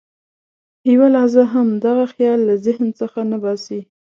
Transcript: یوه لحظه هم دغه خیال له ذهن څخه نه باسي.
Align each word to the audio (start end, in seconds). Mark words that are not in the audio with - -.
یوه 0.91 1.07
لحظه 1.15 1.41
هم 1.53 1.67
دغه 1.85 2.05
خیال 2.13 2.39
له 2.49 2.55
ذهن 2.65 2.87
څخه 2.99 3.19
نه 3.31 3.37
باسي. 3.43 3.79